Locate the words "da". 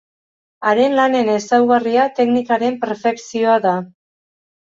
3.69-3.77